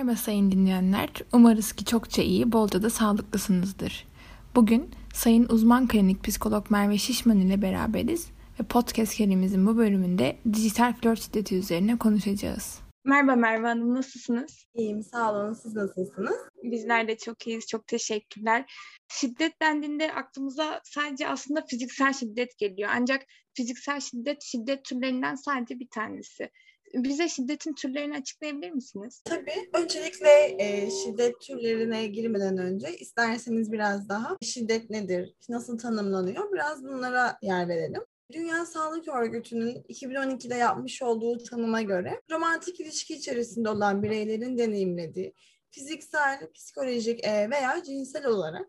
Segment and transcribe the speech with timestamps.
[0.00, 1.08] Merhaba sayın dinleyenler.
[1.32, 4.06] Umarız ki çokça iyi, bolca da sağlıklısınızdır.
[4.54, 8.30] Bugün Sayın Uzman Klinik Psikolog Merve Şişman ile beraberiz
[8.60, 12.80] ve podcast serimizin bu bölümünde dijital flört şiddeti üzerine konuşacağız.
[13.04, 14.66] Merhaba Merve Hanım, nasılsınız?
[14.74, 15.52] İyiyim, sağ olun.
[15.52, 16.36] Siz nasılsınız?
[16.62, 18.72] Bizler de çok iyiyiz, çok teşekkürler.
[19.08, 22.90] Şiddet dendiğinde aklımıza sadece aslında fiziksel şiddet geliyor.
[22.94, 23.22] Ancak
[23.54, 26.50] fiziksel şiddet, şiddet türlerinden sadece bir tanesi
[26.94, 29.22] bize şiddetin türlerini açıklayabilir misiniz?
[29.24, 29.70] Tabii.
[29.74, 37.38] Öncelikle e, şiddet türlerine girmeden önce isterseniz biraz daha şiddet nedir, nasıl tanımlanıyor biraz bunlara
[37.42, 38.02] yer verelim.
[38.32, 45.34] Dünya Sağlık Örgütü'nün 2012'de yapmış olduğu tanıma göre romantik ilişki içerisinde olan bireylerin deneyimlediği
[45.70, 48.66] fiziksel, psikolojik e, veya cinsel olarak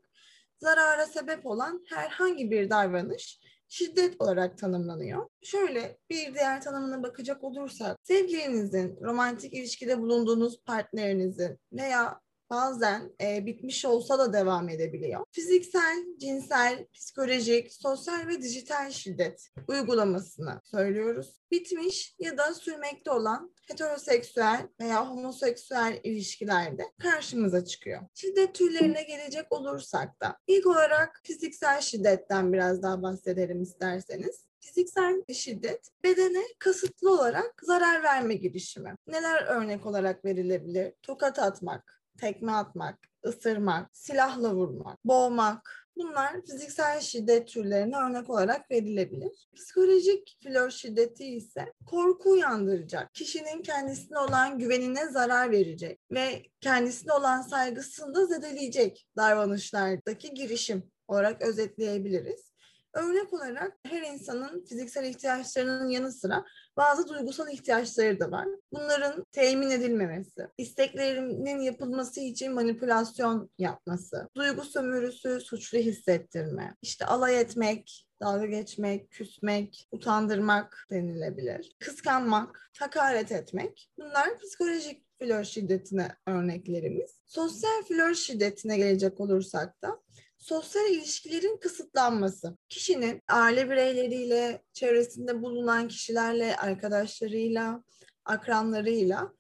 [0.60, 3.40] zarara sebep olan herhangi bir davranış
[3.72, 5.28] şiddet olarak tanımlanıyor.
[5.42, 13.86] Şöyle bir diğer tanımına bakacak olursak sevgilinizin, romantik ilişkide bulunduğunuz partnerinizin veya bazen e, bitmiş
[13.86, 15.26] olsa da devam edebiliyor.
[15.32, 21.42] Fiziksel, cinsel, psikolojik, sosyal ve dijital şiddet uygulamasını söylüyoruz.
[21.52, 28.02] Bitmiş ya da sürmekte olan heteroseksüel veya homoseksüel ilişkilerde karşımıza çıkıyor.
[28.14, 34.46] Şiddet türlerine gelecek olursak da ilk olarak fiziksel şiddetten biraz daha bahsedelim isterseniz.
[34.60, 38.96] Fiziksel şiddet bedene kasıtlı olarak zarar verme girişimi.
[39.08, 40.94] Neler örnek olarak verilebilir?
[41.02, 49.48] Tokat atmak, tekme atmak, ısırmak, silahla vurmak, boğmak, Bunlar fiziksel şiddet türlerine örnek olarak verilebilir.
[49.56, 57.42] Psikolojik flör şiddeti ise korku uyandıracak, kişinin kendisine olan güvenine zarar verecek ve kendisine olan
[57.42, 62.51] saygısını da zedeleyecek davranışlardaki girişim olarak özetleyebiliriz.
[62.94, 66.46] Örnek olarak her insanın fiziksel ihtiyaçlarının yanı sıra
[66.78, 68.48] bazı duygusal ihtiyaçları da var.
[68.74, 78.08] Bunların temin edilmemesi, isteklerinin yapılması için manipülasyon yapması, duygu sömürüsü, suçlu hissettirme, işte alay etmek,
[78.22, 81.76] dalga geçmek, küsmek, utandırmak denilebilir.
[81.80, 83.90] Kıskanmak, hakaret etmek.
[83.98, 87.22] Bunlar psikolojik flör şiddetine örneklerimiz.
[87.26, 90.00] Sosyal flör şiddetine gelecek olursak da
[90.42, 92.58] sosyal ilişkilerin kısıtlanması.
[92.70, 97.84] Kişinin aile bireyleriyle, çevresinde bulunan kişilerle, arkadaşlarıyla,
[98.26, 99.34] akranlarıyla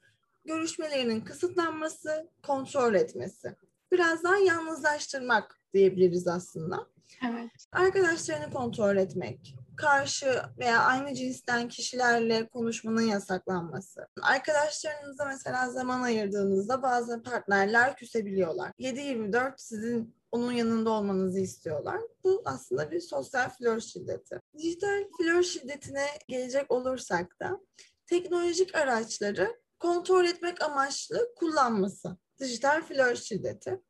[0.45, 3.56] görüşmelerinin kısıtlanması, kontrol etmesi.
[3.91, 6.88] Biraz daha yalnızlaştırmak diyebiliriz aslında.
[7.29, 7.51] Evet.
[7.72, 14.07] Arkadaşlarını kontrol etmek, karşı veya aynı cinsten kişilerle konuşmanın yasaklanması.
[14.22, 18.72] Arkadaşlarınıza mesela zaman ayırdığınızda bazı partnerler küsebiliyorlar.
[18.79, 22.02] 7-24 sizin onun yanında olmanızı istiyorlar.
[22.24, 24.40] Bu aslında bir sosyal flör şiddeti.
[24.58, 27.59] Dijital flör şiddetine gelecek olursak da
[28.08, 32.18] teknolojik araçları kontrol etmek amaçlı kullanması.
[32.40, 33.81] Dijital flör şiddeti.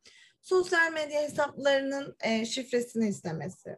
[0.42, 3.78] Sosyal medya hesaplarının e, şifresini istemesi,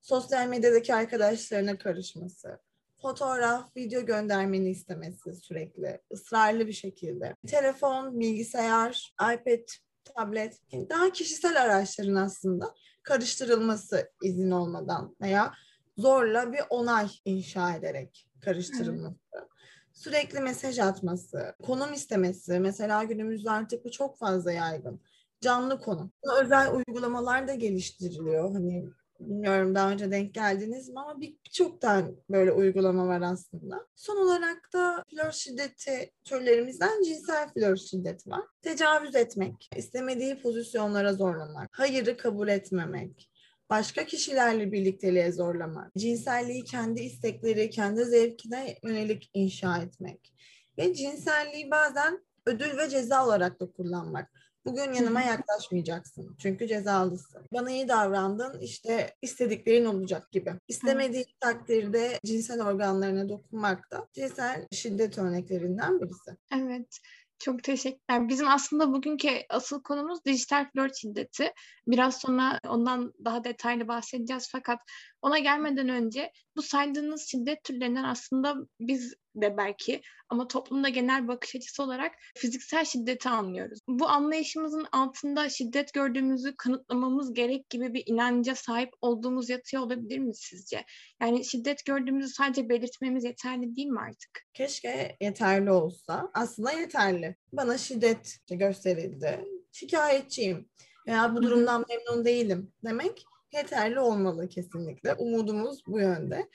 [0.00, 2.58] sosyal medyadaki arkadaşlarına karışması,
[3.02, 7.36] fotoğraf, video göndermeni istemesi sürekli, ısrarlı bir şekilde.
[7.46, 9.68] Telefon, bilgisayar, iPad
[10.04, 15.52] tablet, yani daha kişisel araçların aslında karıştırılması izin olmadan veya
[15.96, 19.16] zorla bir onay inşa ederek karıştırılması.
[19.34, 19.44] Evet.
[19.92, 22.60] Sürekli mesaj atması, konum istemesi.
[22.60, 25.00] Mesela günümüzde artık bu çok fazla yaygın.
[25.40, 26.12] Canlı konum.
[26.42, 28.52] Özel uygulamalar da geliştiriliyor.
[28.52, 28.88] Hani
[29.20, 33.86] Bilmiyorum daha önce denk geldiniz mi ama birçok tane böyle uygulama var aslında.
[33.94, 38.44] Son olarak da flör şiddeti türlerimizden cinsel flör şiddeti var.
[38.62, 43.30] Tecavüz etmek, istemediği pozisyonlara zorlamak, hayırı kabul etmemek,
[43.70, 50.34] başka kişilerle birlikteliğe zorlamak, cinselliği kendi istekleri, kendi zevkine yönelik inşa etmek
[50.78, 54.30] ve cinselliği bazen ödül ve ceza olarak da kullanmak.
[54.66, 56.36] Bugün yanıma yaklaşmayacaksın.
[56.38, 57.42] Çünkü cezalısın.
[57.52, 60.54] Bana iyi davrandın işte istediklerin olacak gibi.
[60.68, 66.36] İstemediği takdirde cinsel organlarına dokunmak da cinsel şiddet örneklerinden birisi.
[66.54, 66.98] Evet.
[67.38, 68.28] Çok teşekkürler.
[68.28, 71.52] Bizim aslında bugünkü asıl konumuz dijital flört şiddeti.
[71.86, 74.78] Biraz sonra ondan daha detaylı bahsedeceğiz fakat
[75.22, 81.56] ona gelmeden önce bu saydığınız şiddet türlerinden aslında biz de belki ama toplumda genel bakış
[81.56, 83.78] açısı olarak fiziksel şiddeti anlıyoruz.
[83.88, 90.34] Bu anlayışımızın altında şiddet gördüğümüzü kanıtlamamız gerek gibi bir inanca sahip olduğumuz yatıyor olabilir mi
[90.34, 90.84] sizce?
[91.22, 94.42] Yani şiddet gördüğümüzü sadece belirtmemiz yeterli değil mi artık?
[94.54, 96.30] Keşke yeterli olsa.
[96.34, 97.36] Aslında yeterli.
[97.52, 99.44] Bana şiddet gösterildi.
[99.72, 100.68] Şikayetçiyim
[101.06, 105.14] veya bu durumdan memnun değilim demek yeterli olmalı kesinlikle.
[105.14, 106.48] Umudumuz bu yönde.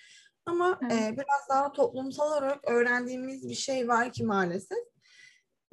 [0.49, 0.93] Ama evet.
[0.93, 4.77] e, biraz daha toplumsal olarak öğrendiğimiz bir şey var ki maalesef.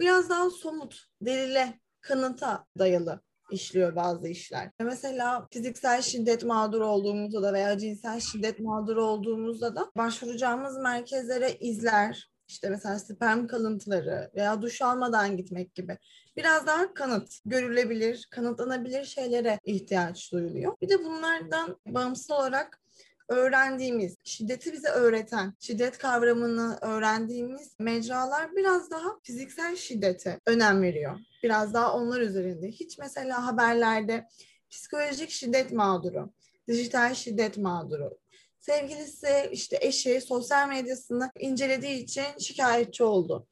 [0.00, 3.20] biraz daha somut, delile, kanıta dayalı
[3.50, 4.70] işliyor bazı işler.
[4.80, 12.30] Mesela fiziksel şiddet mağduru olduğumuzda da veya cinsel şiddet mağduru olduğumuzda da başvuracağımız merkezlere izler,
[12.48, 15.98] işte mesela sperm kalıntıları veya duş almadan gitmek gibi
[16.36, 20.76] biraz daha kanıt, görülebilir, kanıtlanabilir şeylere ihtiyaç duyuluyor.
[20.82, 22.80] Bir de bunlardan bağımsız olarak
[23.28, 31.18] öğrendiğimiz, şiddeti bize öğreten, şiddet kavramını öğrendiğimiz mecralar biraz daha fiziksel şiddete önem veriyor.
[31.42, 32.68] Biraz daha onlar üzerinde.
[32.68, 34.28] Hiç mesela haberlerde
[34.70, 36.32] psikolojik şiddet mağduru,
[36.68, 38.18] dijital şiddet mağduru,
[38.58, 43.46] sevgilisi işte eşi sosyal medyasını incelediği için şikayetçi oldu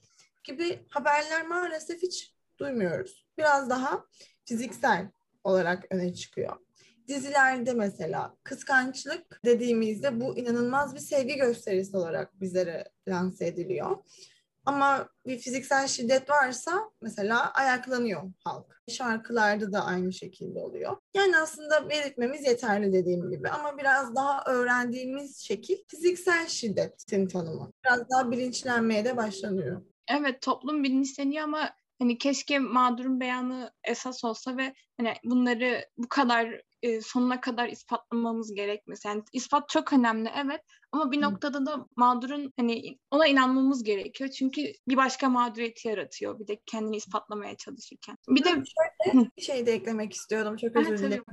[0.44, 3.26] gibi haberler maalesef hiç duymuyoruz.
[3.38, 4.04] Biraz daha
[4.44, 5.08] fiziksel
[5.44, 6.63] olarak öne çıkıyor.
[7.08, 13.96] Dizilerde mesela kıskançlık dediğimizde bu inanılmaz bir sevgi gösterisi olarak bizlere lanse ediliyor.
[14.66, 18.82] Ama bir fiziksel şiddet varsa mesela ayaklanıyor halk.
[18.88, 20.96] Şarkılarda da aynı şekilde oluyor.
[21.14, 27.72] Yani aslında belirtmemiz yeterli dediğim gibi ama biraz daha öğrendiğimiz şekil fiziksel şiddetin tanımı.
[27.84, 29.82] Biraz daha bilinçlenmeye de başlanıyor.
[30.08, 36.62] Evet toplum bilinçleniyor ama hani keşke mağdurun beyanı esas olsa ve hani bunları bu kadar
[36.84, 39.04] e, sonuna kadar ispatlamamız gerekmez.
[39.04, 40.60] Yani ispat çok önemli evet
[40.92, 44.30] ama bir noktada da mağdurun hani ona inanmamız gerekiyor.
[44.30, 48.18] Çünkü bir başka mağduriyeti yaratıyor bir de kendini ispatlamaya çalışırken.
[48.28, 51.24] Bir de şöyle bir şey de eklemek istiyordum çok özür dilerim.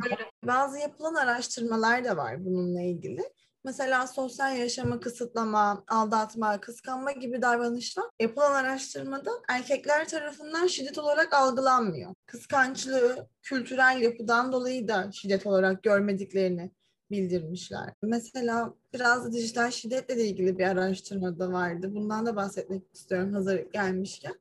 [0.45, 3.21] Bazı yapılan araştırmalar da var bununla ilgili.
[3.63, 12.13] Mesela sosyal yaşamı kısıtlama, aldatma, kıskanma gibi davranışlar yapılan araştırmada erkekler tarafından şiddet olarak algılanmıyor.
[12.25, 16.71] Kıskançlığı kültürel yapıdan dolayı da şiddet olarak görmediklerini
[17.11, 17.93] bildirmişler.
[18.01, 21.95] Mesela biraz da dijital şiddetle de ilgili bir araştırma da vardı.
[21.95, 24.39] Bundan da bahsetmek istiyorum hazır gelmişken.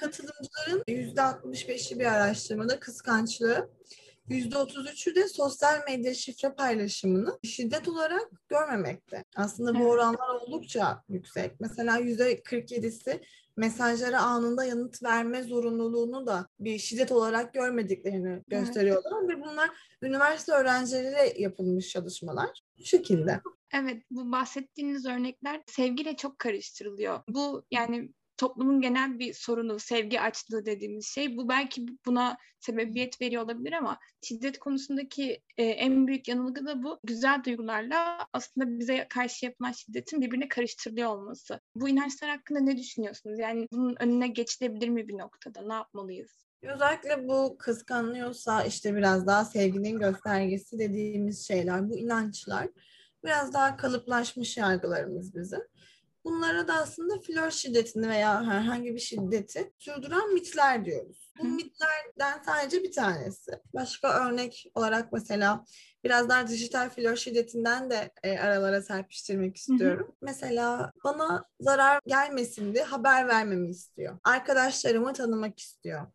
[0.00, 3.70] Katılımcıların %65'i bir araştırmada kıskançlığı
[4.30, 9.24] %33'ü de sosyal medya şifre paylaşımını şiddet olarak görmemekte.
[9.36, 11.60] Aslında bu oranlar oldukça yüksek.
[11.60, 13.20] Mesela %47'si
[13.56, 19.12] mesajlara anında yanıt verme zorunluluğunu da bir şiddet olarak görmediklerini gösteriyorlar.
[19.20, 19.36] Evet.
[19.36, 19.70] Ve bunlar
[20.02, 22.62] üniversite öğrencileriyle yapılmış çalışmalar.
[22.78, 23.40] Bu şekilde.
[23.74, 27.20] Evet, bu bahsettiğiniz örnekler sevgiyle çok karıştırılıyor.
[27.28, 28.10] Bu yani
[28.42, 31.36] toplumun genel bir sorunu, sevgi açlığı dediğimiz şey.
[31.36, 37.00] Bu belki buna sebebiyet veriyor olabilir ama şiddet konusundaki e, en büyük yanılgı da bu.
[37.04, 41.60] Güzel duygularla aslında bize karşı yapılan şiddetin birbirine karıştırılıyor olması.
[41.74, 43.38] Bu inançlar hakkında ne düşünüyorsunuz?
[43.38, 45.62] Yani bunun önüne geçilebilir mi bir noktada?
[45.62, 46.46] Ne yapmalıyız?
[46.62, 52.68] Özellikle bu kıskanıyorsa işte biraz daha sevginin göstergesi dediğimiz şeyler, bu inançlar
[53.24, 55.60] biraz daha kalıplaşmış yargılarımız bizim.
[56.24, 61.32] Bunlara da aslında flört şiddetini veya herhangi bir şiddeti sürdüren mitler diyoruz.
[61.38, 63.52] Bu mitlerden sadece bir tanesi.
[63.74, 65.64] Başka örnek olarak mesela
[66.04, 70.06] biraz daha dijital flört şiddetinden de e, aralara serpiştirmek istiyorum.
[70.06, 70.16] Hı hı.
[70.22, 74.18] Mesela bana zarar gelmesin diye haber vermemi istiyor.
[74.24, 76.06] Arkadaşlarımı tanımak istiyor.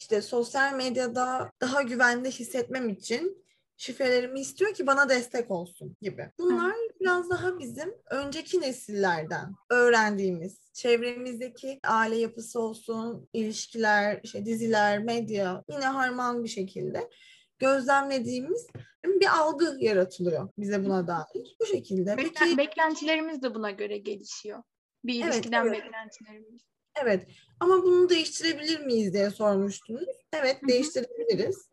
[0.00, 3.41] İşte sosyal medyada daha güvende hissetmem için
[3.82, 6.30] şifrelerimi istiyor ki bana destek olsun gibi.
[6.38, 15.64] Bunlar biraz daha bizim önceki nesillerden öğrendiğimiz çevremizdeki aile yapısı olsun, ilişkiler, işte diziler, medya
[15.70, 17.10] yine harman bir şekilde
[17.58, 18.66] gözlemlediğimiz
[19.04, 21.56] bir algı yaratılıyor bize buna dair.
[21.60, 22.16] Bu şekilde.
[22.16, 24.62] Beklen, Peki, beklentilerimiz de buna göre gelişiyor.
[25.04, 25.84] Bir ilişkiden evet, evet.
[25.84, 26.62] beklentilerimiz.
[27.02, 27.26] Evet
[27.60, 30.04] ama bunu değiştirebilir miyiz diye sormuştunuz.
[30.32, 30.68] Evet Hı-hı.
[30.68, 31.71] değiştirebiliriz.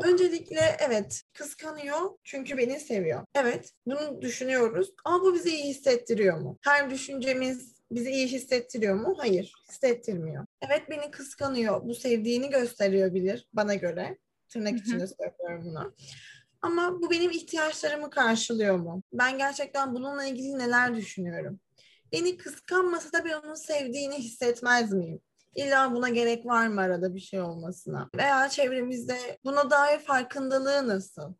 [0.00, 3.24] Öncelikle evet kıskanıyor çünkü beni seviyor.
[3.34, 6.58] Evet bunu düşünüyoruz ama bu bizi iyi hissettiriyor mu?
[6.62, 9.14] Her düşüncemiz bizi iyi hissettiriyor mu?
[9.18, 10.46] Hayır, hissettirmiyor.
[10.62, 11.84] Evet beni kıskanıyor.
[11.84, 14.18] Bu sevdiğini gösteriyor bilir bana göre.
[14.48, 15.94] Tırnak içinde söylüyorum bunu.
[16.62, 19.02] Ama bu benim ihtiyaçlarımı karşılıyor mu?
[19.12, 21.60] Ben gerçekten bununla ilgili neler düşünüyorum?
[22.12, 25.20] Beni kıskanmasa da ben onun sevdiğini hissetmez miyim?
[25.54, 28.10] İlla buna gerek var mı arada bir şey olmasına?
[28.16, 31.34] Veya çevremizde buna dair farkındalığı nasıl?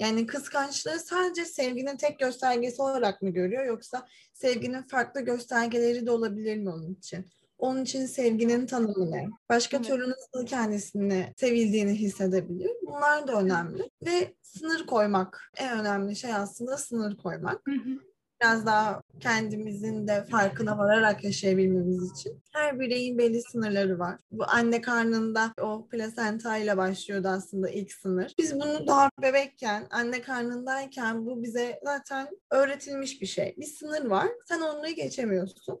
[0.00, 6.56] Yani kıskançlığı sadece sevginin tek göstergesi olarak mı görüyor yoksa sevginin farklı göstergeleri de olabilir
[6.56, 7.26] mi onun için?
[7.58, 9.28] Onun için sevginin tanımı ne?
[9.48, 9.86] Başka evet.
[9.86, 12.70] türlü nasıl kendisini sevildiğini hissedebilir?
[12.86, 13.90] Bunlar da önemli.
[14.06, 15.50] Ve sınır koymak.
[15.56, 17.60] En önemli şey aslında sınır koymak.
[17.66, 24.20] Hı hı biraz daha kendimizin de farkına vararak yaşayabilmemiz için her bireyin belli sınırları var.
[24.30, 28.34] Bu anne karnında o plasenta ile başlıyordu aslında ilk sınır.
[28.38, 33.54] Biz bunu daha bebekken, anne karnındayken bu bize zaten öğretilmiş bir şey.
[33.58, 34.28] Bir sınır var.
[34.48, 35.80] Sen onu geçemiyorsun.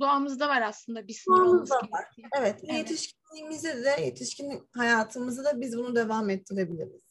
[0.00, 2.04] Doğamızda var aslında bir sınır olması var.
[2.38, 2.72] Evet, Evet.
[2.78, 7.07] yetişkinliğimizde de, yetişkin hayatımızda da biz bunu devam ettirebiliriz.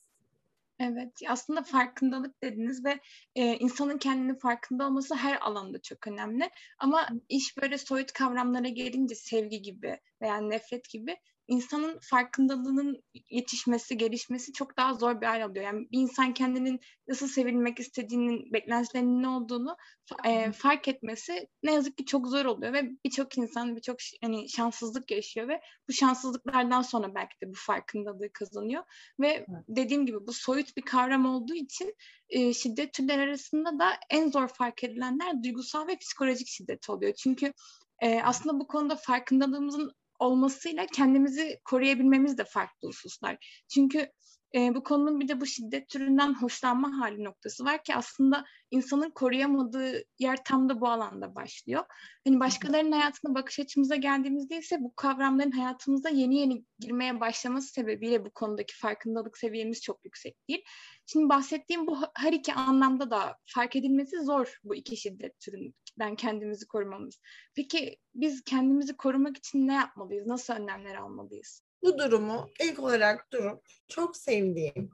[0.79, 3.00] Evet, aslında farkındalık dediniz ve
[3.36, 6.50] e, insanın kendini farkında olması her alanda çok önemli.
[6.79, 14.53] Ama iş böyle soyut kavramlara gelince sevgi gibi veya nefret gibi insanın farkındalığının yetişmesi, gelişmesi
[14.53, 15.65] çok daha zor bir hal alıyor.
[15.65, 19.77] Yani bir insan kendinin nasıl sevilmek istediğinin, beklentilerinin ne olduğunu
[20.25, 25.11] e, fark etmesi ne yazık ki çok zor oluyor ve birçok insan birçok hani şanssızlık
[25.11, 28.83] yaşıyor ve bu şanssızlıklardan sonra belki de bu farkındalığı kazanıyor
[29.19, 31.95] ve dediğim gibi bu soyut bir kavram olduğu için
[32.29, 37.13] e, şiddet türleri arasında da en zor fark edilenler duygusal ve psikolojik şiddet oluyor.
[37.13, 37.53] Çünkü
[37.99, 43.63] e, aslında bu konuda farkındalığımızın olmasıyla kendimizi koruyabilmemiz de farklı hususlar.
[43.74, 44.12] Çünkü
[44.55, 49.09] e, bu konunun bir de bu şiddet türünden hoşlanma hali noktası var ki aslında insanın
[49.09, 51.83] koruyamadığı yer tam da bu alanda başlıyor.
[52.27, 58.25] Hani başkalarının hayatına bakış açımıza geldiğimizde ise bu kavramların hayatımıza yeni yeni girmeye başlaması sebebiyle
[58.25, 60.63] bu konudaki farkındalık seviyemiz çok yüksek değil.
[61.05, 66.67] Şimdi bahsettiğim bu her iki anlamda da fark edilmesi zor bu iki şiddet türünden kendimizi
[66.67, 67.21] korumamız.
[67.55, 70.27] Peki biz kendimizi korumak için ne yapmalıyız?
[70.27, 71.66] Nasıl önlemler almalıyız?
[71.84, 74.89] Bu durumu ilk olarak durup çok sevdiğim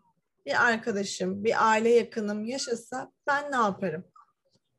[0.46, 4.04] bir arkadaşım, bir aile yakınım yaşasa ben ne yaparım?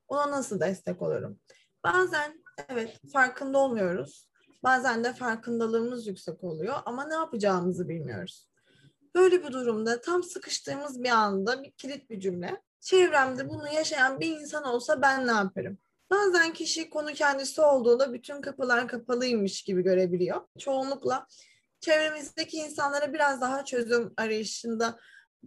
[0.08, 1.40] Ona nasıl destek olurum?
[1.84, 4.28] Bazen evet farkında olmuyoruz.
[4.62, 8.48] Bazen de farkındalığımız yüksek oluyor ama ne yapacağımızı bilmiyoruz.
[9.14, 12.62] Böyle bir durumda tam sıkıştığımız bir anda bir kilit bir cümle.
[12.80, 15.78] Çevremde bunu yaşayan bir insan olsa ben ne yaparım?
[16.10, 20.40] Bazen kişi konu kendisi olduğunda bütün kapılar kapalıymış gibi görebiliyor.
[20.58, 21.26] Çoğunlukla
[21.84, 24.98] çevremizdeki insanlara biraz daha çözüm arayışında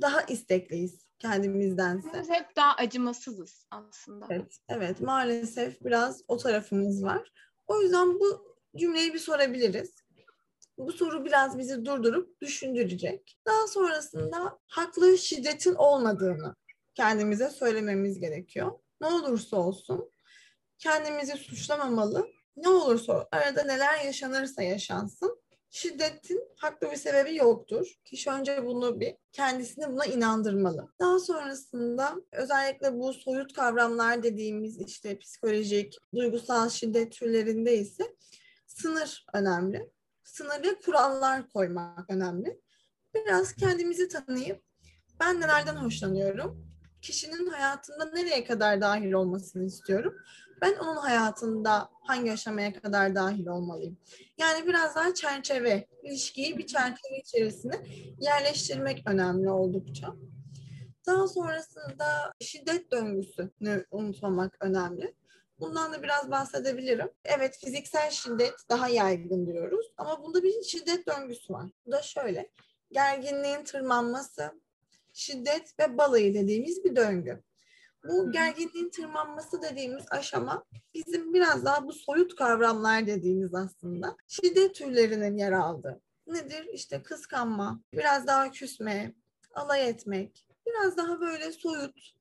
[0.02, 2.20] daha istekliyiz kendimizdense.
[2.22, 4.26] Biz hep daha acımasızız aslında.
[4.30, 7.32] Evet, evet maalesef biraz o tarafımız var.
[7.68, 9.96] O yüzden bu cümleyi bir sorabiliriz.
[10.78, 13.40] Bu soru biraz bizi durdurup düşündürecek.
[13.48, 16.56] Daha sonrasında haklı şiddetin olmadığını
[16.96, 18.72] kendimize söylememiz gerekiyor.
[19.02, 20.12] Ne olursa olsun
[20.78, 22.28] kendimizi suçlamamalı.
[22.58, 27.94] Ne olursa arada neler yaşanırsa yaşansın şiddetin haklı bir sebebi yoktur.
[28.06, 30.88] Kişi önce bunu bir kendisini buna inandırmalı.
[31.00, 38.16] Daha sonrasında özellikle bu soyut kavramlar dediğimiz işte psikolojik, duygusal şiddet türlerinde ise
[38.68, 39.92] sınır önemli.
[40.24, 42.62] Sınırlı kurallar koymak önemli.
[43.16, 44.64] Biraz kendimizi tanıyıp
[45.20, 46.68] ben nelerden hoşlanıyorum?
[47.02, 50.16] Kişinin hayatında nereye kadar dahil olmasını istiyorum?
[50.62, 53.98] Ben onun hayatında hangi aşamaya kadar dahil olmalıyım?
[54.38, 57.76] Yani biraz daha çerçeve, ilişkiyi bir çerçeve içerisine
[58.20, 60.14] yerleştirmek önemli oldukça.
[61.06, 65.16] Daha sonrasında şiddet döngüsünü unutmamak önemli.
[65.60, 67.10] Bundan da biraz bahsedebilirim.
[67.26, 71.70] Evet fiziksel şiddet daha yaygın diyoruz ama bunda bir şiddet döngüsü var.
[71.86, 72.50] Bu da şöyle.
[72.92, 74.52] Gerginliğin tırmanması,
[75.14, 77.44] şiddet ve balayı dediğimiz bir döngü.
[78.10, 85.38] Bu gerginliğin tırmanması dediğimiz aşama bizim biraz daha bu soyut kavramlar dediğimiz aslında şiddet türlerinin
[85.38, 86.02] yer aldığı.
[86.28, 86.70] Nedir?
[86.74, 89.14] İşte kıskanma, biraz daha küsme,
[89.54, 92.14] alay etmek, biraz daha böyle soyut,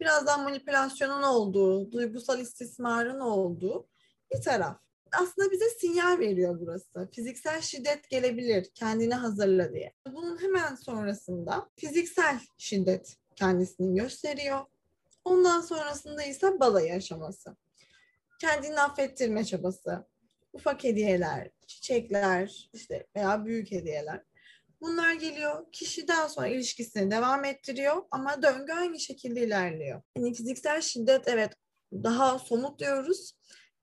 [0.00, 3.86] biraz daha manipülasyonun olduğu, duygusal istismarın olduğu
[4.34, 4.76] bir taraf.
[5.12, 7.08] Aslında bize sinyal veriyor burası.
[7.12, 9.92] Fiziksel şiddet gelebilir, kendini hazırla diye.
[10.12, 14.60] Bunun hemen sonrasında fiziksel şiddet kendisini gösteriyor.
[15.24, 17.56] Ondan sonrasında ise balayı aşaması.
[18.40, 20.06] Kendini affettirme çabası.
[20.52, 24.22] Ufak hediyeler, çiçekler işte veya büyük hediyeler.
[24.80, 25.66] Bunlar geliyor.
[25.72, 30.02] Kişi daha sonra ilişkisini devam ettiriyor ama döngü aynı şekilde ilerliyor.
[30.16, 31.52] Yani fiziksel şiddet evet
[31.92, 33.32] daha somut diyoruz.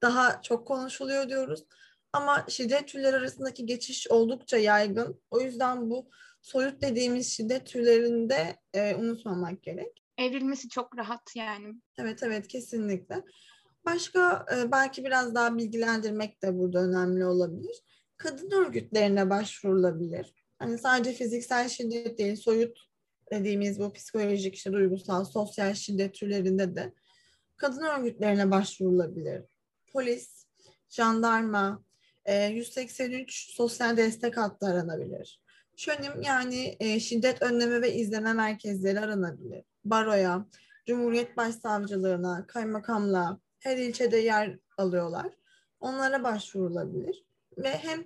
[0.01, 1.65] Daha çok konuşuluyor diyoruz.
[2.13, 5.21] Ama şiddet türleri arasındaki geçiş oldukça yaygın.
[5.31, 6.09] O yüzden bu
[6.41, 10.00] soyut dediğimiz şiddet türlerinde e, unutmamak gerek.
[10.21, 11.73] Evrilmesi çok rahat yani.
[11.97, 13.23] Evet evet kesinlikle.
[13.85, 17.75] Başka e, belki biraz daha bilgilendirmek de burada önemli olabilir.
[18.17, 20.33] Kadın örgütlerine başvurulabilir.
[20.59, 22.79] Hani sadece fiziksel şiddet değil, soyut
[23.31, 26.93] dediğimiz bu psikolojik, işte duygusal, sosyal şiddet türlerinde de
[27.57, 29.41] kadın örgütlerine başvurulabilir.
[29.93, 30.45] Polis,
[30.89, 31.83] jandarma,
[32.25, 35.41] e, 183 sosyal destek hattı aranabilir.
[35.77, 39.70] Şönim yani e, şiddet önleme ve izleme merkezleri aranabilir.
[39.85, 40.45] Baroya,
[40.85, 45.27] Cumhuriyet Başsavcılığına, kaymakamlığa her ilçede yer alıyorlar.
[45.79, 47.25] Onlara başvurulabilir.
[47.57, 48.03] Ve hem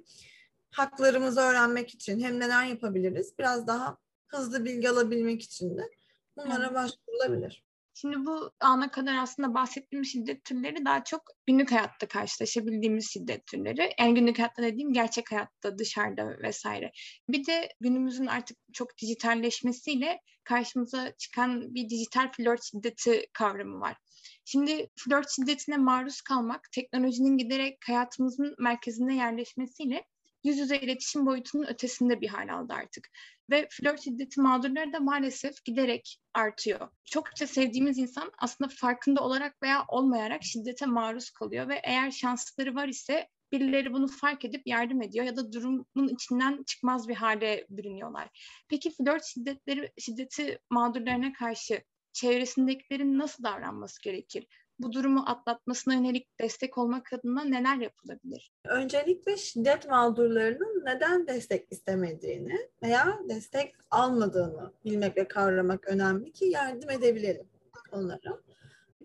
[0.72, 5.90] haklarımızı öğrenmek için hem neler yapabiliriz biraz daha hızlı bilgi alabilmek için de
[6.38, 7.64] bunlara başvurulabilir.
[7.98, 13.90] Şimdi bu ana kadar aslında bahsettiğim şiddet türleri daha çok günlük hayatta karşılaşabildiğimiz şiddet türleri.
[14.00, 16.92] Yani günlük hayatta dediğim gerçek hayatta, dışarıda vesaire.
[17.30, 23.98] Bir de günümüzün artık çok dijitalleşmesiyle karşımıza çıkan bir dijital flört şiddeti kavramı var.
[24.46, 30.06] Şimdi flört şiddetine maruz kalmak teknolojinin giderek hayatımızın merkezine yerleşmesiyle
[30.46, 33.10] yüz yüze iletişim boyutunun ötesinde bir hal aldı artık.
[33.50, 36.90] Ve flört şiddeti mağdurları da maalesef giderek artıyor.
[37.06, 42.88] Çokça sevdiğimiz insan aslında farkında olarak veya olmayarak şiddete maruz kalıyor ve eğer şansları var
[42.88, 48.30] ise birileri bunu fark edip yardım ediyor ya da durumun içinden çıkmaz bir hale bürünüyorlar.
[48.70, 51.84] Peki flört şiddetleri şiddeti mağdurlarına karşı
[52.14, 54.48] çevresindekilerin nasıl davranması gerekir?
[54.80, 58.52] Bu durumu atlatmasına yönelik destek olmak adına neler yapılabilir?
[58.66, 66.90] Öncelikle şiddet mağdurlarının neden destek istemediğini veya destek almadığını bilmek ve kavramak önemli ki yardım
[66.90, 67.48] edebilelim
[67.92, 68.40] onlara.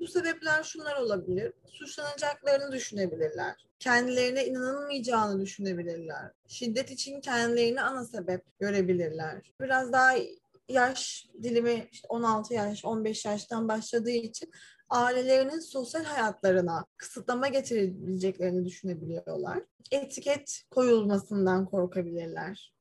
[0.01, 1.53] Bu sebepler şunlar olabilir.
[1.67, 3.67] Suçlanacaklarını düşünebilirler.
[3.79, 6.31] Kendilerine inanılmayacağını düşünebilirler.
[6.49, 9.53] Şiddet için kendilerini ana sebep görebilirler.
[9.61, 10.15] Biraz daha
[10.69, 14.51] yaş dilimi işte 16 yaş, 15 yaştan başladığı için
[14.91, 19.63] ailelerinin sosyal hayatlarına kısıtlama getirebileceklerini düşünebiliyorlar.
[19.91, 22.75] Etiket koyulmasından korkabilirler.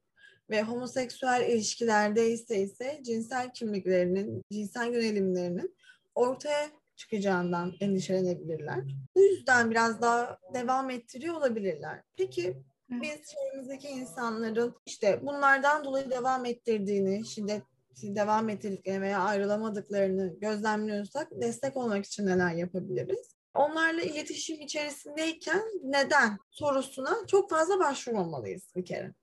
[0.49, 5.75] Ve homoseksüel ilişkilerde ise ise cinsel kimliklerinin, cinsel yönelimlerinin
[6.15, 8.83] ortaya çıkacağından endişelenebilirler.
[9.15, 12.01] Bu yüzden biraz daha devam ettiriyor olabilirler.
[12.17, 12.57] Peki
[12.89, 17.63] biz çevremizdeki insanların işte bunlardan dolayı devam ettirdiğini, şiddet
[18.03, 23.35] devam ettirdiklerini veya ayrılamadıklarını gözlemliyorsak destek olmak için neler yapabiliriz?
[23.53, 29.13] Onlarla iletişim içerisindeyken neden sorusuna çok fazla başvurmamalıyız bir kere.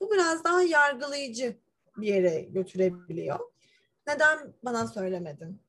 [0.00, 1.56] Bu biraz daha yargılayıcı
[1.96, 3.38] bir yere götürebiliyor.
[4.06, 5.60] Neden bana söylemedin?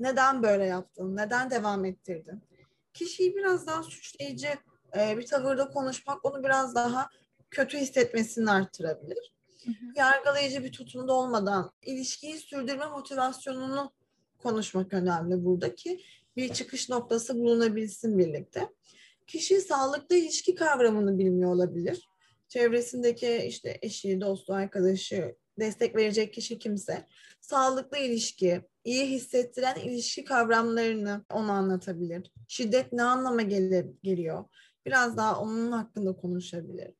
[0.00, 1.16] Neden böyle yaptın?
[1.16, 2.42] Neden devam ettirdin?
[2.92, 4.48] Kişiyi biraz daha suçlayıcı
[4.96, 7.08] e, bir tavırda konuşmak onu biraz daha
[7.50, 9.33] kötü hissetmesini arttırabilir
[9.96, 13.92] yargılayıcı bir tutumda olmadan ilişkiyi sürdürme motivasyonunu
[14.38, 16.00] konuşmak önemli buradaki
[16.36, 18.68] bir çıkış noktası bulunabilsin birlikte.
[19.26, 22.08] Kişi sağlıklı ilişki kavramını bilmiyor olabilir.
[22.48, 27.06] Çevresindeki işte eşi, dostu, arkadaşı, destek verecek kişi kimse
[27.40, 32.32] sağlıklı ilişki, iyi hissettiren ilişki kavramlarını ona anlatabilir.
[32.48, 34.44] Şiddet ne anlama gelir, geliyor?
[34.86, 36.94] Biraz daha onun hakkında konuşabilir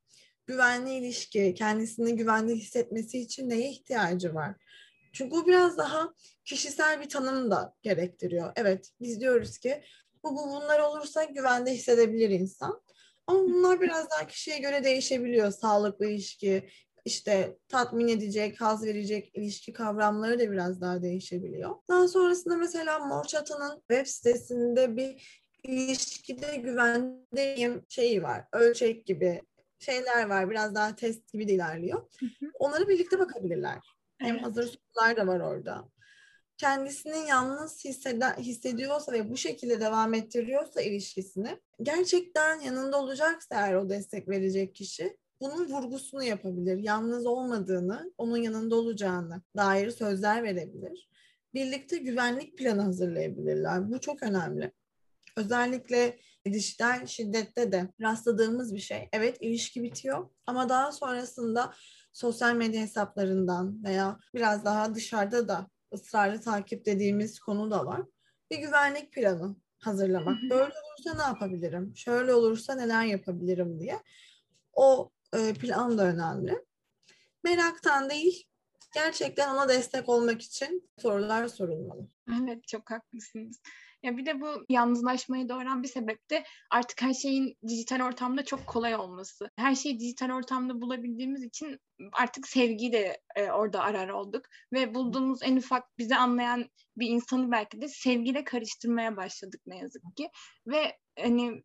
[0.47, 4.55] güvenli ilişki, kendisini güvende hissetmesi için neye ihtiyacı var?
[5.13, 8.53] Çünkü bu biraz daha kişisel bir tanım da gerektiriyor.
[8.57, 9.83] Evet, biz diyoruz ki
[10.25, 12.83] bu, bu bunlar olursa güvende hissedebilir insan.
[13.27, 15.51] Ama bunlar biraz daha kişiye göre değişebiliyor.
[15.51, 16.69] Sağlıklı ilişki,
[17.05, 21.75] işte tatmin edecek, haz verecek ilişki kavramları da biraz daha değişebiliyor.
[21.89, 28.45] Daha sonrasında mesela Mor Çatı'nın web sitesinde bir ilişkide güvendeyim şeyi var.
[28.53, 29.43] Ölçek gibi
[29.79, 30.51] şeyler var.
[30.51, 32.03] Biraz daha test gibi de ilerliyor.
[32.59, 33.79] Onları birlikte bakabilirler.
[34.21, 34.33] Evet.
[34.33, 35.89] Hem hazır sorular da var orada.
[36.57, 43.89] Kendisini yalnız hisseden, hissediyorsa ve bu şekilde devam ettiriyorsa ilişkisini gerçekten yanında olacaksa eğer o
[43.89, 46.79] destek verecek kişi bunun vurgusunu yapabilir.
[46.79, 51.09] Yalnız olmadığını, onun yanında olacağını dair sözler verebilir.
[51.55, 53.91] Birlikte güvenlik planı hazırlayabilirler.
[53.91, 54.73] Bu çok önemli.
[55.37, 56.19] Özellikle
[56.53, 59.09] dijital şiddette de rastladığımız bir şey.
[59.13, 61.75] Evet ilişki bitiyor ama daha sonrasında
[62.13, 68.03] sosyal medya hesaplarından veya biraz daha dışarıda da ısrarlı takip dediğimiz konu da var.
[68.51, 70.43] Bir güvenlik planı hazırlamak.
[70.51, 71.97] Böyle olursa ne yapabilirim?
[71.97, 74.03] Şöyle olursa neler yapabilirim diye.
[74.73, 76.65] O e, plan da önemli.
[77.45, 78.47] Meraktan değil,
[78.95, 82.09] gerçekten ona destek olmak için sorular sorulmalı.
[82.43, 83.61] Evet, çok haklısınız.
[84.05, 88.67] Ya bir de bu yalnızlaşmayı doğuran bir sebep de artık her şeyin dijital ortamda çok
[88.67, 89.51] kolay olması.
[89.57, 91.79] Her şeyi dijital ortamda bulabildiğimiz için
[92.13, 97.51] artık sevgiyi de e, orada arar olduk ve bulduğumuz en ufak bizi anlayan bir insanı
[97.51, 100.29] belki de sevgiyle karıştırmaya başladık ne yazık ki.
[100.67, 101.63] Ve hani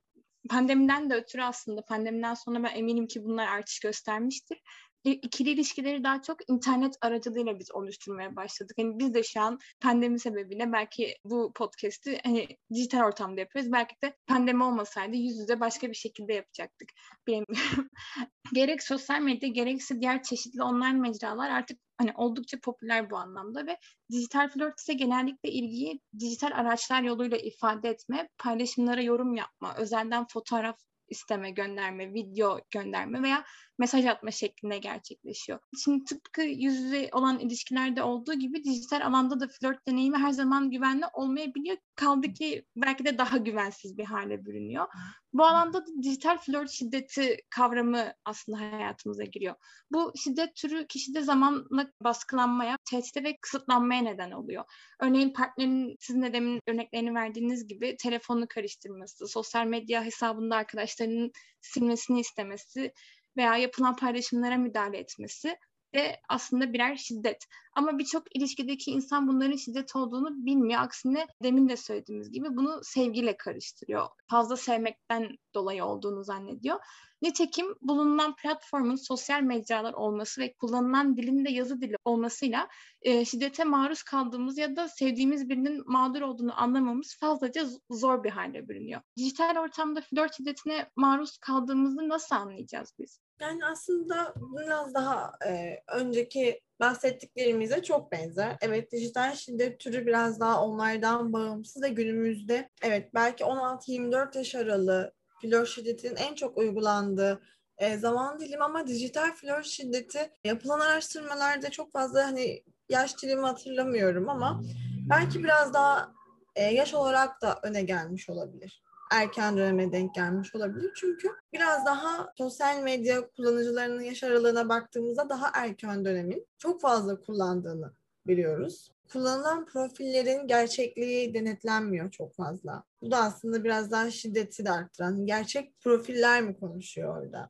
[0.50, 4.58] pandemiden de ötürü aslında pandemiden sonra ben eminim ki bunlar artış göstermiştir
[5.04, 8.78] ikili ilişkileri daha çok internet aracılığıyla biz oluşturmaya başladık.
[8.78, 13.72] Hani biz de şu an pandemi sebebiyle belki bu podcast'i hani dijital ortamda yapıyoruz.
[13.72, 16.90] Belki de pandemi olmasaydı yüz yüze başka bir şekilde yapacaktık.
[17.28, 17.90] Bilemiyorum.
[18.54, 23.78] gerek sosyal medya gerekse diğer çeşitli online mecralar artık hani oldukça popüler bu anlamda ve
[24.12, 30.78] dijital flört ise genellikle ilgiyi dijital araçlar yoluyla ifade etme, paylaşımlara yorum yapma, özelden fotoğraf
[31.10, 33.46] isteme, gönderme, video gönderme veya
[33.80, 35.60] mesaj atma şeklinde gerçekleşiyor.
[35.84, 40.72] Şimdi tıpkı yüz yüze olan ilişkilerde olduğu gibi dijital alanda da flört deneyimi her zaman
[40.72, 41.78] güvenli olmayabiliyor.
[41.96, 44.88] Kaldı ki belki de daha güvensiz bir hale bürünüyor.
[45.34, 49.56] Bu alanda da dijital flört şiddeti kavramı aslında hayatımıza giriyor.
[49.92, 54.64] Bu şiddet türü kişide zamanla baskılanmaya, tehdide ve kısıtlanmaya neden oluyor.
[55.00, 62.20] Örneğin partnerin sizin de demin örneklerini verdiğiniz gibi telefonunu karıştırması, sosyal medya hesabında arkadaşlarının silmesini
[62.20, 62.94] istemesi
[63.38, 65.58] veya yapılan paylaşımlara müdahale etmesi
[65.94, 67.46] de aslında birer şiddet.
[67.74, 70.82] Ama birçok ilişkideki insan bunların şiddet olduğunu bilmiyor.
[70.82, 74.08] Aksine demin de söylediğimiz gibi bunu sevgiyle karıştırıyor.
[74.30, 76.80] Fazla sevmekten dolayı olduğunu zannediyor.
[77.22, 82.68] Nitekim bulunan platformun sosyal mecralar olması ve kullanılan dilin de yazı dili olmasıyla
[83.02, 88.68] e, şiddete maruz kaldığımız ya da sevdiğimiz birinin mağdur olduğunu anlamamız fazlaca zor bir hale
[88.68, 89.02] bürünüyor.
[89.18, 93.20] Dijital ortamda flört şiddetine maruz kaldığımızı nasıl anlayacağız biz?
[93.42, 98.58] Yani aslında biraz daha e, önceki bahsettiklerimize çok benzer.
[98.62, 105.14] Evet dijital şiddet türü biraz daha onlardan bağımsız ve günümüzde evet belki 16-24 yaş aralığı
[105.42, 107.42] flört şiddetinin en çok uygulandığı
[107.78, 114.30] e, zaman dilimi ama dijital flört şiddeti yapılan araştırmalarda çok fazla hani yaş dilimi hatırlamıyorum
[114.30, 114.62] ama
[115.10, 116.14] belki biraz daha
[116.56, 120.92] e, yaş olarak da öne gelmiş olabilir erken döneme denk gelmiş olabilir.
[120.96, 127.94] Çünkü biraz daha sosyal medya kullanıcılarının yaş aralığına baktığımızda daha erken dönemin çok fazla kullandığını
[128.28, 128.92] biliyoruz.
[129.12, 132.84] Kullanılan profillerin gerçekliği denetlenmiyor çok fazla.
[133.02, 135.26] Bu da aslında biraz daha şiddeti de arttıran.
[135.26, 137.50] Gerçek profiller mi konuşuyor orada?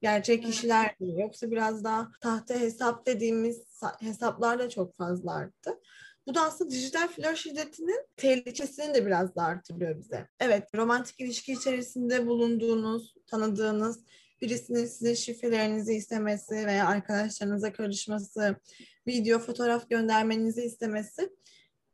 [0.00, 1.20] Gerçek kişiler mi?
[1.20, 5.80] Yoksa biraz daha tahta hesap dediğimiz hesaplar da çok fazla arttı.
[6.26, 10.28] Bu da aslında dijital flört şiddetinin tehlikesini de biraz da artırıyor bize.
[10.40, 14.04] Evet, romantik ilişki içerisinde bulunduğunuz, tanıdığınız
[14.40, 18.56] birisinin sizin şifrelerinizi istemesi veya arkadaşlarınıza karışması,
[19.06, 21.30] video, fotoğraf göndermenizi istemesi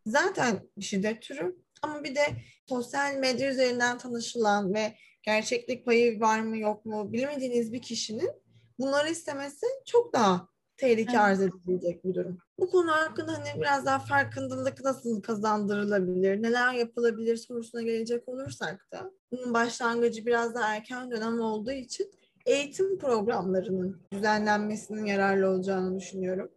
[0.06, 1.56] zaten bir şiddet türü.
[1.82, 2.26] Ama bir de
[2.68, 8.30] sosyal medya üzerinden tanışılan ve gerçeklik payı var mı yok mu bilmediğiniz bir kişinin
[8.78, 11.20] bunları istemesi çok daha tehlike evet.
[11.20, 12.38] arz edilecek bir durum.
[12.58, 19.10] Bu konu hakkında hani biraz daha farkındalık nasıl kazandırılabilir, neler yapılabilir sorusuna gelecek olursak da
[19.32, 22.10] bunun başlangıcı biraz daha erken dönem olduğu için
[22.46, 26.50] eğitim programlarının düzenlenmesinin yararlı olacağını düşünüyorum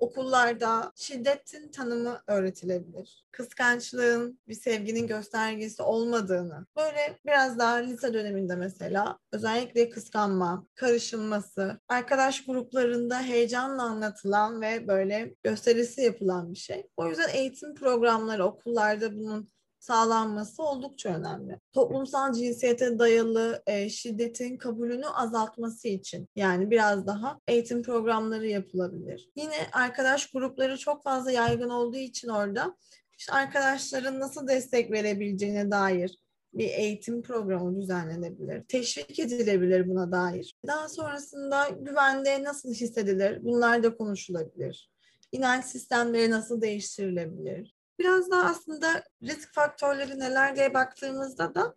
[0.00, 3.26] okullarda şiddetin tanımı öğretilebilir.
[3.30, 12.44] Kıskançlığın bir sevginin göstergesi olmadığını, böyle biraz daha lise döneminde mesela özellikle kıskanma, karışılması, arkadaş
[12.44, 16.86] gruplarında heyecanla anlatılan ve böyle gösterisi yapılan bir şey.
[16.96, 19.48] O yüzden eğitim programları okullarda bunun
[19.86, 21.60] sağlanması oldukça önemli.
[21.72, 29.30] Toplumsal cinsiyete dayalı e, şiddetin kabulünü azaltması için yani biraz daha eğitim programları yapılabilir.
[29.36, 32.76] Yine arkadaş grupları çok fazla yaygın olduğu için orada
[33.18, 36.18] işte arkadaşların nasıl destek verebileceğine dair
[36.54, 38.64] bir eğitim programı düzenlenebilir.
[38.64, 40.56] Teşvik edilebilir buna dair.
[40.66, 43.44] Daha sonrasında güvende nasıl hissedilir?
[43.44, 44.90] Bunlar da konuşulabilir.
[45.32, 47.75] İnanç sistemleri nasıl değiştirilebilir?
[47.98, 51.74] Biraz daha aslında risk faktörleri neler diye baktığımızda da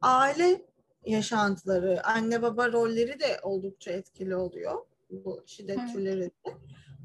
[0.00, 0.62] aile
[1.06, 5.92] yaşantıları, anne baba rolleri de oldukça etkili oluyor bu şiddet evet.
[5.92, 6.58] türlerinde.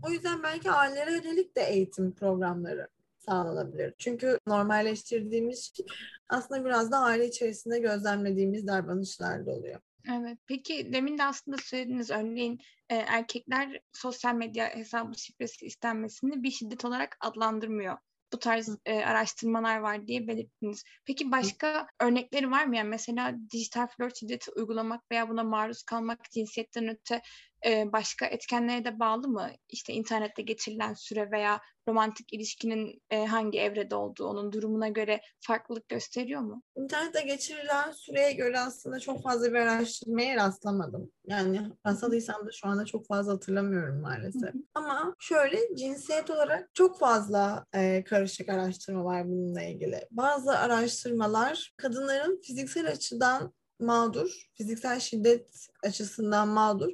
[0.08, 3.94] O yüzden belki ailelere yönelik de eğitim programları sağlanabilir.
[3.98, 5.86] Çünkü normalleştirdiğimiz şey
[6.30, 9.80] aslında biraz da aile içerisinde gözlemlediğimiz davranışlarda oluyor.
[10.20, 10.38] Evet.
[10.48, 16.86] Peki demin de aslında söylediğiniz örneğin e, erkekler sosyal medya hesabı şifresi istenmesini bir şiddet
[16.86, 17.98] olarak adlandırmıyor
[18.34, 20.84] bu tarz e, araştırmalar var diye belirttiniz.
[21.06, 22.76] Peki başka örnekleri var mı?
[22.78, 27.22] Yani mesela dijital flört şiddeti uygulamak veya buna maruz kalmak cinsiyetten öte
[27.66, 29.50] e, başka etkenlere de bağlı mı?
[29.70, 35.90] İşte internette geçirilen süre veya romantik ilişkinin e, hangi evrede olduğu onun durumuna göre farklılık
[35.90, 36.64] gösteriyor mu?
[36.76, 41.12] İnternette geçirilen süreye göre aslında çok fazla bir araştırmaya rastlamadım.
[41.28, 44.54] Yani rastladıysam da şu anda çok fazla hatırlamıyorum maalesef.
[44.74, 50.08] Ama şöyle cinsiyet olarak çok fazla e, karışık araştırma var bununla ilgili.
[50.12, 56.90] Bazı araştırmalar kadınların fiziksel açıdan mağdur, fiziksel şiddet açısından mağdur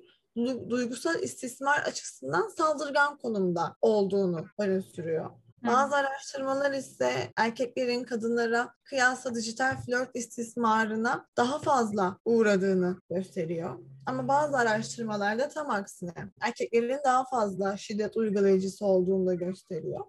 [0.69, 5.30] duygusal istismar açısından saldırgan konumda olduğunu öne sürüyor.
[5.67, 13.80] Bazı araştırmalar ise erkeklerin kadınlara kıyasla dijital flört istismarına daha fazla uğradığını gösteriyor.
[14.06, 20.06] Ama bazı araştırmalarda tam aksine erkeklerin daha fazla şiddet uygulayıcısı olduğunu da gösteriyor.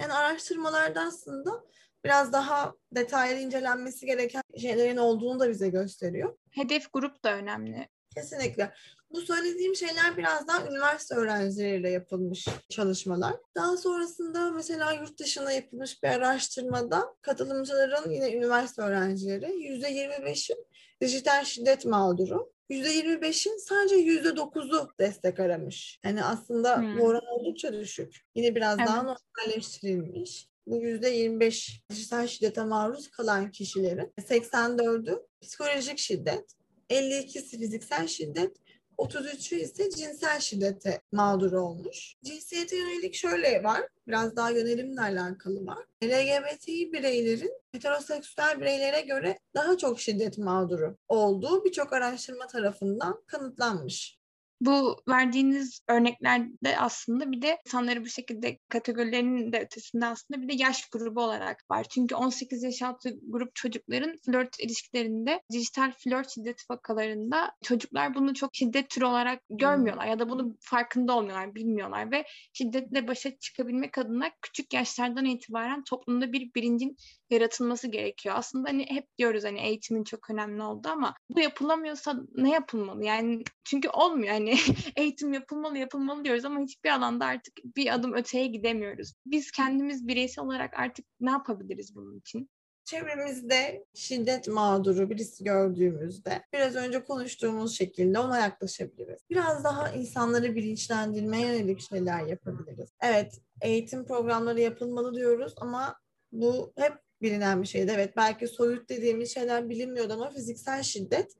[0.00, 1.64] Yani araştırmalarda aslında
[2.04, 6.34] biraz daha detaylı incelenmesi gereken şeylerin olduğunu da bize gösteriyor.
[6.50, 7.88] Hedef grup da önemli.
[8.14, 8.72] Kesinlikle.
[9.12, 13.34] Bu söylediğim şeyler biraz daha üniversite öğrencileriyle yapılmış çalışmalar.
[13.54, 20.66] Daha sonrasında mesela yurt dışına yapılmış bir araştırmada katılımcıların yine üniversite öğrencileri %25'in
[21.00, 22.52] dijital şiddet mağduru.
[22.70, 26.00] %25'in sadece %9'u destek aramış.
[26.04, 26.98] Yani aslında hmm.
[26.98, 28.20] bu oran oldukça düşük.
[28.34, 28.88] Yine biraz evet.
[28.88, 30.48] daha normalleştirilmiş.
[30.66, 36.54] Bu %25 dijital şiddete maruz kalan kişilerin 84'ü psikolojik şiddet,
[36.90, 38.56] 52'si fiziksel şiddet,
[39.00, 42.14] 33'ü ise cinsel şiddete mağdur olmuş.
[42.24, 45.84] Cinsiyete yönelik şöyle var, biraz daha yönelimle alakalı var.
[46.04, 54.19] LGBTİ bireylerin heteroseksüel bireylere göre daha çok şiddet mağduru olduğu birçok araştırma tarafından kanıtlanmış.
[54.60, 60.62] Bu verdiğiniz örneklerde aslında bir de insanları bu şekilde kategorilerinin de ötesinde aslında bir de
[60.62, 61.86] yaş grubu olarak var.
[61.90, 68.50] Çünkü 18 yaş altı grup çocukların flört ilişkilerinde dijital flört şiddet vakalarında çocuklar bunu çok
[68.52, 74.30] şiddet türü olarak görmüyorlar ya da bunun farkında olmuyorlar, bilmiyorlar ve şiddetle başa çıkabilmek adına
[74.42, 76.96] küçük yaşlardan itibaren toplumda bir bilincin
[77.30, 78.34] yaratılması gerekiyor.
[78.38, 83.04] Aslında hani hep diyoruz hani eğitimin çok önemli oldu ama bu yapılamıyorsa ne yapılmalı?
[83.04, 88.46] Yani çünkü olmuyor hani eğitim yapılmalı yapılmalı diyoruz ama hiçbir alanda artık bir adım öteye
[88.46, 89.14] gidemiyoruz.
[89.26, 92.50] Biz kendimiz bireysel olarak artık ne yapabiliriz bunun için?
[92.90, 99.20] çevremizde şiddet mağduru birisi gördüğümüzde biraz önce konuştuğumuz şekilde ona yaklaşabiliriz.
[99.30, 102.90] Biraz daha insanları bilinçlendirmeye yönelik şeyler yapabiliriz.
[103.02, 105.96] Evet, eğitim programları yapılmalı diyoruz ama
[106.32, 107.92] bu hep bilinen bir şeydi.
[107.94, 111.32] Evet belki soyut dediğimiz şeyler bilinmiyordu ama fiziksel şiddet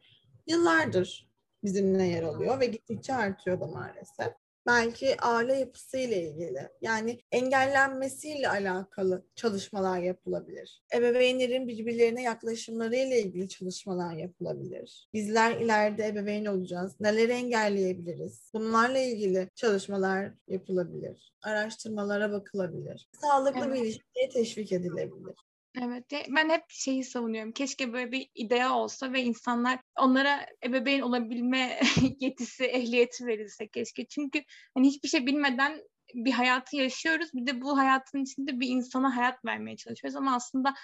[0.47, 1.30] yıllardır
[1.65, 4.33] bizimle yer alıyor ve gittikçe artıyor da maalesef.
[4.67, 10.83] Belki aile yapısıyla ilgili yani engellenmesiyle alakalı çalışmalar yapılabilir.
[10.95, 15.09] Ebeveynlerin birbirlerine yaklaşımlarıyla ilgili çalışmalar yapılabilir.
[15.15, 17.01] Bizler ileride ebeveyn olacağız.
[17.01, 18.51] Neleri engelleyebiliriz?
[18.55, 21.33] Bunlarla ilgili çalışmalar yapılabilir.
[21.43, 23.09] Araştırmalara bakılabilir.
[23.21, 23.75] Sağlıklı evet.
[23.75, 25.35] bir ilişkiye teşvik edilebilir.
[25.75, 26.05] Evet.
[26.29, 27.53] Ben hep şeyi savunuyorum.
[27.53, 31.81] Keşke böyle bir idea olsa ve insanlar onlara ebeveyn olabilme
[32.21, 34.07] yetisi, ehliyeti verilse keşke.
[34.07, 34.43] Çünkü
[34.75, 35.83] hani hiçbir şey bilmeden
[36.15, 37.31] bir hayatı yaşıyoruz.
[37.35, 40.75] Bir de bu hayatın içinde bir insana hayat vermeye çalışıyoruz ama aslında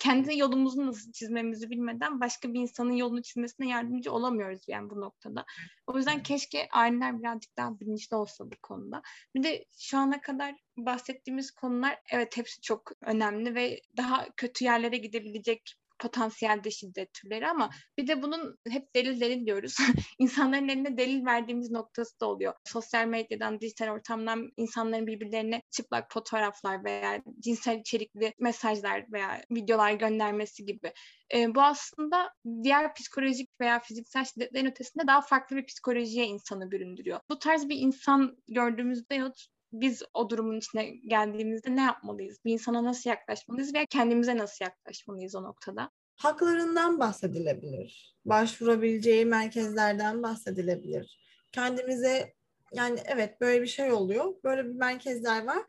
[0.00, 5.44] kendi yolumuzu nasıl çizmemizi bilmeden başka bir insanın yolunu çizmesine yardımcı olamıyoruz yani bu noktada.
[5.86, 9.02] O yüzden keşke aileler birazcık daha bilinçli olsa bu konuda.
[9.34, 14.96] Bir de şu ana kadar bahsettiğimiz konular evet hepsi çok önemli ve daha kötü yerlere
[14.96, 19.76] gidebilecek potansiyelde şiddet türleri ama bir de bunun hep delil delil diyoruz.
[20.18, 22.54] İnsanların eline delil verdiğimiz noktası da oluyor.
[22.64, 30.64] Sosyal medyadan, dijital ortamdan insanların birbirlerine çıplak fotoğraflar veya cinsel içerikli mesajlar veya videolar göndermesi
[30.64, 30.92] gibi.
[31.34, 32.30] E, bu aslında
[32.62, 37.20] diğer psikolojik veya fiziksel şiddetlerin ötesinde daha farklı bir psikolojiye insanı büründürüyor.
[37.30, 42.38] Bu tarz bir insan gördüğümüzde yahut biz o durumun içine geldiğimizde ne yapmalıyız?
[42.44, 45.90] Bir insana nasıl yaklaşmalıyız veya kendimize nasıl yaklaşmalıyız o noktada?
[46.16, 48.16] Haklarından bahsedilebilir.
[48.24, 51.18] Başvurabileceği merkezlerden bahsedilebilir.
[51.52, 52.34] Kendimize
[52.72, 54.34] yani evet böyle bir şey oluyor.
[54.44, 55.62] Böyle bir merkezler var.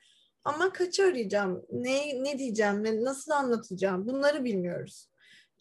[0.44, 1.66] Ama kaçı arayacağım?
[1.72, 2.84] Ne, ne diyeceğim?
[2.84, 4.08] Ne, nasıl anlatacağım?
[4.08, 5.08] Bunları bilmiyoruz.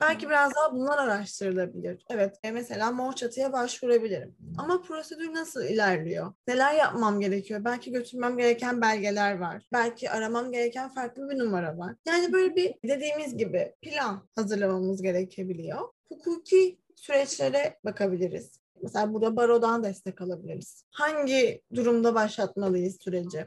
[0.02, 2.04] Belki biraz daha bunlar araştırılabilir.
[2.10, 4.36] Evet, e, mesela mor çatıya başvurabilirim.
[4.58, 6.32] Ama prosedür nasıl ilerliyor?
[6.48, 7.64] Neler yapmam gerekiyor?
[7.64, 9.62] Belki götürmem gereken belgeler var.
[9.72, 11.94] Belki aramam gereken farklı bir numara var.
[12.06, 15.80] Yani böyle bir dediğimiz gibi plan hazırlamamız gerekebiliyor.
[16.08, 18.60] Hukuki süreçlere bakabiliriz.
[18.82, 20.84] Mesela burada barodan destek alabiliriz.
[20.90, 23.46] Hangi durumda başlatmalıyız süreci?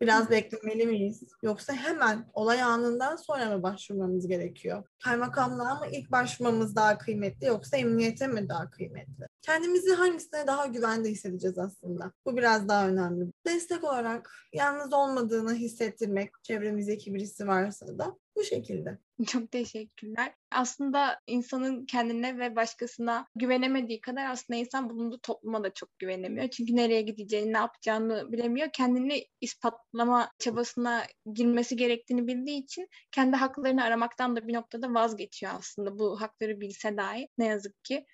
[0.00, 1.22] Biraz beklemeli miyiz?
[1.42, 4.84] Yoksa hemen olay anından sonra mı başvurmamız gerekiyor?
[5.04, 9.26] Kaymakamlığa mı ilk başvurmamız daha kıymetli yoksa emniyete mi daha kıymetli?
[9.42, 12.12] Kendimizi hangisine daha güvende hissedeceğiz aslında?
[12.26, 13.24] Bu biraz daha önemli.
[13.46, 18.98] Destek olarak yalnız olmadığını hissettirmek, çevremizdeki birisi varsa da bu şekilde.
[19.26, 20.34] Çok teşekkürler.
[20.50, 26.48] Aslında insanın kendine ve başkasına güvenemediği kadar aslında insan bulunduğu topluma da çok güvenemiyor.
[26.48, 28.68] Çünkü nereye gideceğini, ne yapacağını bilemiyor.
[28.72, 35.98] Kendini ispatlama çabasına girmesi gerektiğini bildiği için kendi haklarını aramaktan da bir noktada vazgeçiyor aslında.
[35.98, 38.06] Bu hakları bilse dahi ne yazık ki.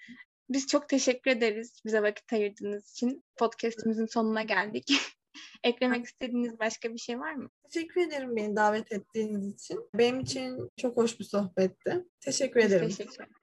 [0.48, 3.24] Biz çok teşekkür ederiz bize vakit ayırdığınız için.
[3.36, 4.92] Podcast'imizin sonuna geldik.
[5.64, 7.50] Eklemek istediğiniz başka bir şey var mı?
[7.72, 9.88] Teşekkür ederim beni davet ettiğiniz için.
[9.94, 12.04] Benim için çok hoş bir sohbetti.
[12.20, 12.88] Teşekkür ederim.
[12.88, 13.39] Teşekkür ederim.